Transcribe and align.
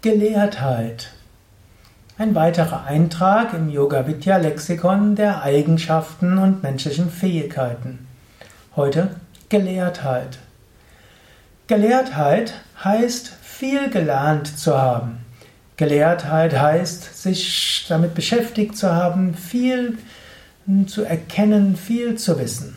Gelehrtheit. 0.00 1.10
Ein 2.18 2.36
weiterer 2.36 2.84
Eintrag 2.84 3.52
im 3.52 3.68
Yoga 3.68 4.06
Vidya 4.06 4.36
Lexikon 4.36 5.16
der 5.16 5.42
Eigenschaften 5.42 6.38
und 6.38 6.62
menschlichen 6.62 7.10
Fähigkeiten. 7.10 8.06
Heute 8.76 9.16
Gelehrtheit. 9.48 10.38
Gelehrtheit 11.66 12.54
heißt 12.84 13.26
viel 13.42 13.90
gelernt 13.90 14.56
zu 14.56 14.80
haben. 14.80 15.18
Gelehrtheit 15.76 16.56
heißt 16.56 17.20
sich 17.20 17.86
damit 17.88 18.14
beschäftigt 18.14 18.76
zu 18.76 18.94
haben, 18.94 19.34
viel 19.34 19.98
zu 20.86 21.02
erkennen, 21.02 21.74
viel 21.74 22.14
zu 22.14 22.38
wissen. 22.38 22.76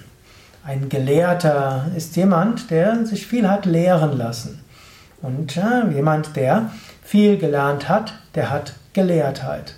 Ein 0.65 0.89
Gelehrter 0.89 1.91
ist 1.95 2.15
jemand, 2.15 2.71
der 2.71 3.05
sich 3.05 3.27
viel 3.27 3.47
hat 3.47 3.67
lehren 3.67 4.17
lassen. 4.17 4.63
Und 5.21 5.55
ja, 5.55 5.87
jemand, 5.87 6.35
der 6.35 6.71
viel 7.01 7.37
gelernt 7.37 7.89
hat, 7.89 8.13
der 8.35 8.49
hat 8.49 8.73
Gelehrtheit. 8.93 9.75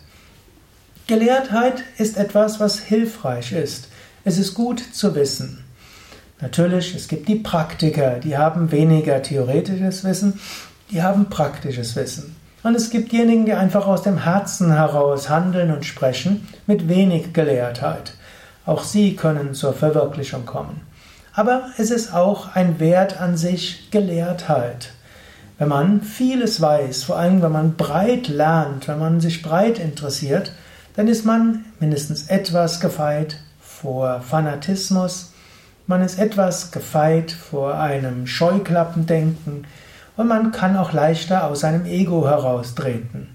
Gelehrtheit 1.07 1.83
ist 1.97 2.17
etwas, 2.17 2.59
was 2.59 2.79
hilfreich 2.79 3.51
ist. 3.51 3.89
Es 4.23 4.37
ist 4.37 4.53
gut 4.53 4.81
zu 4.93 5.15
wissen. 5.15 5.63
Natürlich, 6.39 6.95
es 6.95 7.07
gibt 7.07 7.27
die 7.27 7.35
Praktiker, 7.35 8.19
die 8.19 8.37
haben 8.37 8.71
weniger 8.71 9.21
theoretisches 9.21 10.03
Wissen, 10.03 10.39
die 10.91 11.01
haben 11.01 11.29
praktisches 11.29 11.95
Wissen. 11.95 12.35
Und 12.63 12.75
es 12.75 12.89
gibt 12.89 13.11
diejenigen, 13.11 13.45
die 13.45 13.53
einfach 13.53 13.85
aus 13.85 14.03
dem 14.03 14.23
Herzen 14.23 14.71
heraus 14.71 15.29
handeln 15.29 15.73
und 15.73 15.85
sprechen 15.85 16.47
mit 16.65 16.87
wenig 16.87 17.33
Gelehrtheit. 17.33 18.13
Auch 18.65 18.83
sie 18.83 19.17
können 19.17 19.53
zur 19.53 19.73
Verwirklichung 19.73 20.45
kommen. 20.45 20.81
Aber 21.33 21.71
es 21.77 21.91
ist 21.91 22.13
auch 22.13 22.55
ein 22.55 22.79
Wert 22.79 23.19
an 23.19 23.35
sich 23.35 23.91
Gelehrtheit. 23.91 24.92
Wenn 25.57 25.67
man 25.67 26.01
vieles 26.01 26.61
weiß, 26.61 27.03
vor 27.03 27.17
allem 27.17 27.41
wenn 27.41 27.51
man 27.51 27.75
breit 27.75 28.27
lernt, 28.27 28.87
wenn 28.87 28.99
man 28.99 29.21
sich 29.21 29.41
breit 29.41 29.79
interessiert, 29.79 30.51
dann 30.95 31.07
ist 31.07 31.25
man 31.25 31.65
mindestens 31.79 32.27
etwas 32.27 32.79
gefeit 32.79 33.37
vor 33.59 34.21
Fanatismus, 34.21 35.33
man 35.85 36.01
ist 36.01 36.17
etwas 36.17 36.71
gefeit 36.71 37.31
vor 37.31 37.77
einem 37.77 38.25
Scheuklappendenken 38.25 39.67
und 40.15 40.27
man 40.27 40.51
kann 40.51 40.77
auch 40.77 40.93
leichter 40.93 41.47
aus 41.47 41.59
seinem 41.59 41.85
Ego 41.85 42.25
heraustreten. 42.25 43.29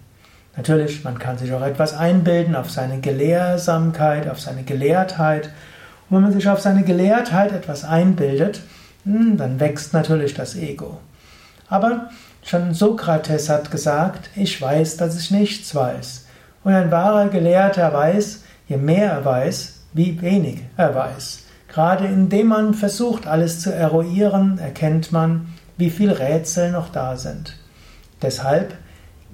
Natürlich, 0.57 1.05
man 1.05 1.19
kann 1.19 1.39
sich 1.39 1.53
auch 1.53 1.62
etwas 1.62 1.95
einbilden 1.95 2.57
auf 2.57 2.70
seine 2.70 3.01
Gelehrsamkeit, 3.01 4.29
auf 4.29 4.41
seine 4.41 4.64
Gelehrtheit. 4.64 5.51
Und 6.09 6.17
wenn 6.17 6.23
man 6.23 6.33
sich 6.33 6.48
auf 6.48 6.61
seine 6.61 6.83
Gelehrtheit 6.83 7.53
etwas 7.53 7.85
einbildet, 7.85 8.62
hm, 9.05 9.37
dann 9.37 9.61
wächst 9.61 9.92
natürlich 9.92 10.35
das 10.35 10.57
Ego. 10.57 10.98
Aber 11.69 12.08
schon 12.42 12.74
Sokrates 12.74 13.48
hat 13.48 13.70
gesagt, 13.70 14.30
ich 14.34 14.61
weiß, 14.61 14.97
dass 14.97 15.19
ich 15.19 15.30
nichts 15.30 15.74
weiß. 15.74 16.27
Und 16.64 16.72
ein 16.72 16.91
wahrer 16.91 17.28
Gelehrter 17.28 17.92
weiß, 17.92 18.44
je 18.69 18.77
mehr 18.77 19.12
er 19.12 19.24
weiß, 19.24 19.80
wie 19.92 20.20
wenig 20.20 20.62
er 20.77 20.94
weiß. 20.94 21.44
Gerade 21.69 22.06
indem 22.06 22.48
man 22.48 22.74
versucht, 22.74 23.27
alles 23.27 23.61
zu 23.61 23.72
eruieren, 23.72 24.58
erkennt 24.58 25.12
man, 25.12 25.55
wie 25.77 25.91
viel 25.91 26.11
Rätsel 26.11 26.72
noch 26.72 26.89
da 26.89 27.16
sind. 27.16 27.56
Deshalb, 28.22 28.74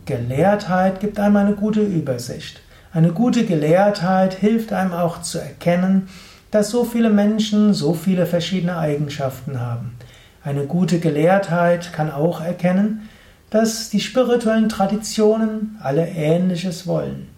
Gelehrtheit 0.05 1.01
gibt 1.01 1.19
einem 1.19 1.37
eine 1.37 1.55
gute 1.55 1.81
Übersicht. 1.81 2.61
Eine 2.93 3.13
gute 3.13 3.45
Gelehrtheit 3.47 4.35
hilft 4.35 4.73
einem 4.73 4.93
auch 4.93 5.23
zu 5.23 5.39
erkennen, 5.39 6.09
dass 6.51 6.71
so 6.71 6.85
viele 6.85 7.11
Menschen 7.11 7.73
so 7.73 7.95
viele 7.95 8.27
verschiedene 8.27 8.77
Eigenschaften 8.77 9.61
haben. 9.61 9.97
Eine 10.45 10.67
gute 10.67 10.99
Gelehrtheit 11.01 11.95
kann 11.95 12.11
auch 12.11 12.43
erkennen, 12.43 13.09
dass 13.49 13.89
die 13.89 14.01
spirituellen 14.01 14.69
Traditionen 14.69 15.79
alle 15.83 16.07
Ähnliches 16.07 16.87
wollen. 16.87 17.29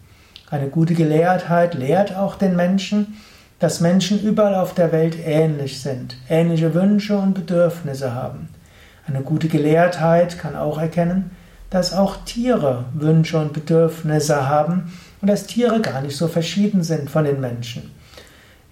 Eine 0.50 0.66
gute 0.66 0.94
Gelehrtheit 0.94 1.74
lehrt 1.74 2.16
auch 2.16 2.34
den 2.34 2.56
Menschen, 2.56 3.16
dass 3.60 3.80
Menschen 3.80 4.20
überall 4.20 4.56
auf 4.56 4.74
der 4.74 4.90
Welt 4.90 5.16
ähnlich 5.24 5.80
sind, 5.80 6.16
ähnliche 6.28 6.74
Wünsche 6.74 7.16
und 7.16 7.34
Bedürfnisse 7.34 8.12
haben. 8.12 8.48
Eine 9.06 9.22
gute 9.22 9.46
Gelehrtheit 9.46 10.36
kann 10.36 10.56
auch 10.56 10.80
erkennen, 10.80 11.30
dass 11.70 11.92
auch 11.92 12.24
Tiere 12.24 12.86
Wünsche 12.92 13.38
und 13.38 13.52
Bedürfnisse 13.52 14.48
haben 14.48 14.92
und 15.22 15.28
dass 15.28 15.46
Tiere 15.46 15.80
gar 15.80 16.00
nicht 16.00 16.16
so 16.16 16.26
verschieden 16.26 16.82
sind 16.82 17.08
von 17.08 17.24
den 17.24 17.40
Menschen. 17.40 17.92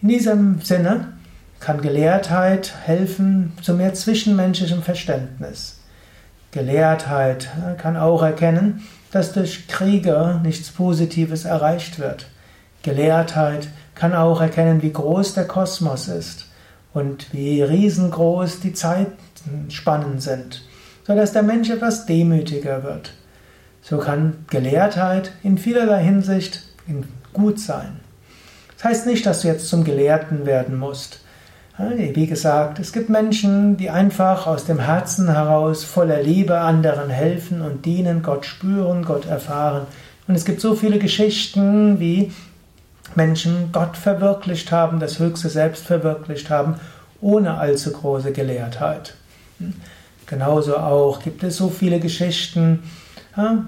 In 0.03 0.09
diesem 0.09 0.61
Sinne 0.61 1.14
kann 1.65 1.81
Gelehrtheit 1.81 2.75
helfen 2.85 3.55
zu 3.63 3.73
mehr 3.73 3.95
zwischenmenschlichem 3.95 4.83
Verständnis. 4.83 5.81
Gelehrtheit 6.51 7.49
kann 7.79 7.97
auch 7.97 8.23
erkennen, 8.23 8.87
dass 9.13 9.33
durch 9.33 9.67
Kriege 9.67 10.41
nichts 10.43 10.71
Positives 10.71 11.47
erreicht 11.47 11.99
wird. 11.99 12.27
Gelehrtheit 12.83 13.69
kann 13.95 14.13
auch 14.13 14.43
erkennen, 14.43 14.83
wie 14.83 14.93
groß 14.93 15.33
der 15.33 15.47
Kosmos 15.47 16.09
ist 16.09 16.51
und 16.93 17.33
wie 17.33 17.63
riesengroß 17.63 18.61
die 18.61 18.75
Zeitspannen 18.75 20.21
sind, 20.21 20.67
sodass 21.07 21.33
der 21.33 21.45
Mensch 21.45 21.71
etwas 21.71 22.05
demütiger 22.05 22.83
wird. 22.83 23.15
So 23.81 23.97
kann 23.97 24.45
Gelehrtheit 24.51 25.33
in 25.43 25.57
vielerlei 25.57 26.05
Hinsicht 26.05 26.63
gut 27.33 27.59
sein. 27.59 28.01
Das 28.77 28.85
heißt 28.85 29.07
nicht, 29.07 29.25
dass 29.25 29.41
du 29.41 29.49
jetzt 29.49 29.67
zum 29.67 29.83
Gelehrten 29.83 30.45
werden 30.45 30.79
musst. 30.79 31.24
Wie 31.77 32.27
gesagt, 32.27 32.79
es 32.79 32.93
gibt 32.93 33.09
Menschen, 33.09 33.77
die 33.77 33.91
einfach 33.91 34.47
aus 34.47 34.65
dem 34.65 34.79
Herzen 34.79 35.29
heraus 35.29 35.83
voller 35.83 36.23
Liebe 36.23 36.59
anderen 36.59 37.11
helfen 37.11 37.63
und 37.63 37.85
dienen, 37.85 38.23
Gott 38.23 38.47
spüren, 38.47 39.05
Gott 39.05 39.27
erfahren. 39.27 39.89
Und 40.29 40.37
es 40.37 40.45
gibt 40.45 40.61
so 40.61 40.77
viele 40.77 41.01
Geschichten, 41.01 41.99
wie 41.99 42.31
Menschen 43.17 43.71
Gott 43.73 43.97
verwirklicht 43.97 44.71
haben, 44.71 45.01
das 45.01 45.19
höchste 45.19 45.49
Selbst 45.49 45.85
verwirklicht 45.85 46.49
haben, 46.49 46.77
ohne 47.21 47.59
allzu 47.59 47.91
große 47.91 48.31
Gelehrtheit. 48.31 49.15
Genauso 50.27 50.77
auch 50.77 51.21
gibt 51.21 51.43
es 51.43 51.57
so 51.57 51.71
viele 51.71 51.99
Geschichten, 51.99 52.85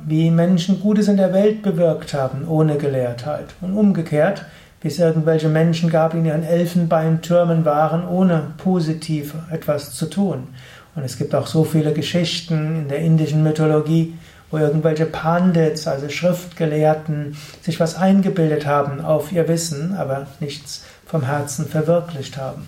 wie 0.06 0.30
Menschen 0.30 0.80
Gutes 0.80 1.08
in 1.08 1.16
der 1.16 1.32
Welt 1.32 1.62
bewirkt 1.62 2.14
haben, 2.14 2.46
ohne 2.46 2.76
Gelehrtheit. 2.76 3.46
Und 3.60 3.76
umgekehrt, 3.76 4.44
es 4.86 4.98
irgendwelche 4.98 5.48
Menschen 5.48 5.90
gab, 5.90 6.12
die 6.12 6.18
in 6.18 6.26
ihren 6.26 6.44
Elfenbeintürmen 6.44 7.64
waren, 7.64 8.06
ohne 8.06 8.52
positiv 8.58 9.34
etwas 9.50 9.94
zu 9.94 10.06
tun. 10.06 10.48
Und 10.94 11.04
es 11.04 11.18
gibt 11.18 11.34
auch 11.34 11.46
so 11.46 11.64
viele 11.64 11.92
Geschichten 11.92 12.76
in 12.76 12.88
der 12.88 12.98
indischen 12.98 13.42
Mythologie, 13.42 14.14
wo 14.50 14.58
irgendwelche 14.58 15.06
Pandits, 15.06 15.86
also 15.86 16.08
Schriftgelehrten, 16.08 17.36
sich 17.60 17.80
was 17.80 17.96
eingebildet 17.96 18.66
haben 18.66 19.04
auf 19.04 19.32
ihr 19.32 19.48
Wissen, 19.48 19.94
aber 19.94 20.26
nichts 20.40 20.84
vom 21.04 21.22
Herzen 21.22 21.66
verwirklicht 21.66 22.36
haben. 22.36 22.66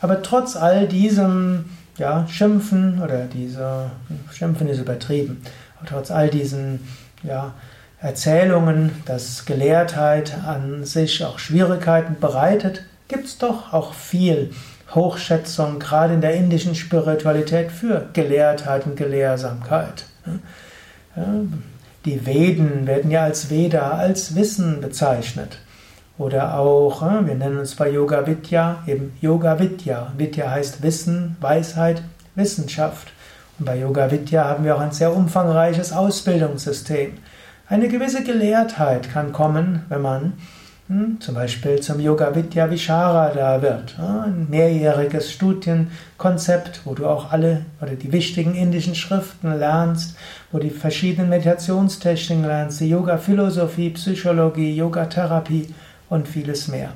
Aber 0.00 0.22
trotz 0.22 0.56
all 0.56 0.86
diesem 0.86 1.66
ja, 1.98 2.26
Schimpfen 2.28 3.00
oder 3.02 3.26
dieser 3.26 3.90
Schimpfen 4.32 4.68
ist 4.68 4.80
übertrieben, 4.80 5.42
aber 5.78 5.88
trotz 5.88 6.10
all 6.10 6.28
diesen 6.28 6.80
ja, 7.22 7.54
Erzählungen, 8.00 9.02
dass 9.06 9.46
Gelehrtheit 9.46 10.36
an 10.46 10.84
sich 10.84 11.24
auch 11.24 11.38
Schwierigkeiten 11.38 12.16
bereitet, 12.20 12.84
gibt 13.08 13.26
es 13.26 13.38
doch 13.38 13.72
auch 13.72 13.94
viel 13.94 14.50
Hochschätzung, 14.94 15.78
gerade 15.78 16.14
in 16.14 16.20
der 16.20 16.34
indischen 16.34 16.74
Spiritualität, 16.74 17.72
für 17.72 18.08
Gelehrtheit 18.12 18.86
und 18.86 18.96
Gelehrsamkeit. 18.96 20.04
Die 22.04 22.26
Veden 22.26 22.86
werden 22.86 23.10
ja 23.10 23.22
als 23.24 23.50
Veda, 23.50 23.92
als 23.92 24.34
Wissen 24.34 24.80
bezeichnet. 24.80 25.58
Oder 26.16 26.58
auch, 26.58 27.02
wir 27.02 27.34
nennen 27.34 27.58
uns 27.58 27.74
bei 27.74 27.90
Yoga 27.90 28.26
Vidya 28.26 28.84
eben 28.86 29.16
Yoga 29.20 29.58
Vidya. 29.58 30.12
Vidya 30.16 30.50
heißt 30.50 30.82
Wissen, 30.82 31.36
Weisheit, 31.40 32.02
Wissenschaft. 32.36 33.12
Und 33.58 33.64
bei 33.64 33.78
Yoga 33.78 34.10
Vidya 34.10 34.44
haben 34.44 34.64
wir 34.64 34.76
auch 34.76 34.80
ein 34.80 34.92
sehr 34.92 35.14
umfangreiches 35.14 35.92
Ausbildungssystem. 35.92 37.14
Eine 37.66 37.88
gewisse 37.88 38.22
Gelehrtheit 38.22 39.10
kann 39.10 39.32
kommen, 39.32 39.86
wenn 39.88 40.02
man 40.02 40.34
hm, 40.88 41.18
zum 41.18 41.34
Beispiel 41.34 41.80
zum 41.80 41.98
Yoga 41.98 42.34
Vidya 42.34 42.70
Visharada 42.70 43.62
wird. 43.62 43.98
Ein 43.98 44.48
mehrjähriges 44.50 45.32
Studienkonzept, 45.32 46.82
wo 46.84 46.92
du 46.92 47.06
auch 47.06 47.32
alle 47.32 47.64
oder 47.80 47.92
die 47.92 48.12
wichtigen 48.12 48.54
indischen 48.54 48.94
Schriften 48.94 49.58
lernst, 49.58 50.14
wo 50.52 50.58
die 50.58 50.68
verschiedenen 50.68 51.30
Meditationstechniken 51.30 52.44
lernst, 52.44 52.80
die 52.80 52.90
Yoga-Philosophie, 52.90 53.90
Psychologie, 53.90 54.76
Yoga-Therapie 54.76 55.72
und 56.10 56.28
vieles 56.28 56.68
mehr. 56.68 56.90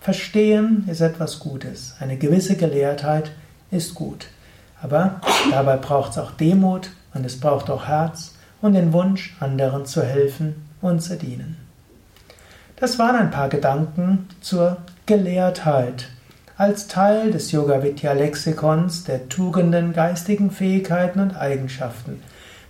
Verstehen 0.00 0.84
ist 0.88 1.00
etwas 1.00 1.38
Gutes. 1.38 1.94
Eine 2.00 2.16
gewisse 2.16 2.56
Gelehrtheit 2.56 3.30
ist 3.70 3.94
gut. 3.94 4.26
Aber 4.82 5.20
dabei 5.52 5.76
braucht 5.76 6.10
es 6.10 6.18
auch 6.18 6.32
Demut 6.32 6.90
und 7.14 7.24
es 7.24 7.38
braucht 7.38 7.70
auch 7.70 7.86
Herz 7.86 8.32
und 8.60 8.74
den 8.74 8.92
Wunsch, 8.92 9.36
anderen 9.40 9.86
zu 9.86 10.02
helfen 10.02 10.68
und 10.80 11.00
zu 11.00 11.16
dienen. 11.16 11.56
Das 12.76 12.98
waren 12.98 13.16
ein 13.16 13.30
paar 13.30 13.48
Gedanken 13.48 14.28
zur 14.40 14.78
Gelehrtheit 15.06 16.08
als 16.58 16.88
Teil 16.88 17.30
des 17.30 17.52
Yoga 17.52 17.82
Vidya 17.84 18.12
Lexikons 18.12 19.04
der 19.04 19.28
Tugenden, 19.28 19.92
geistigen 19.92 20.50
Fähigkeiten 20.50 21.20
und 21.20 21.36
Eigenschaften. 21.36 22.20